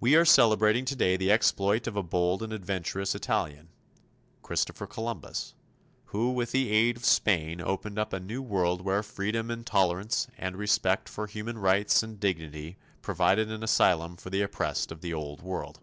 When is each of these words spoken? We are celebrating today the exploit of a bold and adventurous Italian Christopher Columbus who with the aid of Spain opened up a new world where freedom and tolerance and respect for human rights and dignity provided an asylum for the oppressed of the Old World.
We 0.00 0.16
are 0.16 0.24
celebrating 0.24 0.84
today 0.84 1.16
the 1.16 1.30
exploit 1.30 1.86
of 1.86 1.94
a 1.94 2.02
bold 2.02 2.42
and 2.42 2.52
adventurous 2.52 3.14
Italian 3.14 3.68
Christopher 4.42 4.88
Columbus 4.88 5.54
who 6.06 6.32
with 6.32 6.50
the 6.50 6.72
aid 6.72 6.96
of 6.96 7.04
Spain 7.04 7.60
opened 7.60 7.96
up 7.96 8.12
a 8.12 8.18
new 8.18 8.42
world 8.42 8.80
where 8.82 9.04
freedom 9.04 9.48
and 9.52 9.64
tolerance 9.64 10.26
and 10.36 10.56
respect 10.56 11.08
for 11.08 11.28
human 11.28 11.58
rights 11.58 12.02
and 12.02 12.18
dignity 12.18 12.76
provided 13.02 13.48
an 13.48 13.62
asylum 13.62 14.16
for 14.16 14.30
the 14.30 14.42
oppressed 14.42 14.90
of 14.90 15.00
the 15.00 15.14
Old 15.14 15.42
World. 15.42 15.78